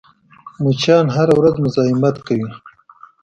[0.63, 2.49] مچان هره ورځ مزاحمت کوي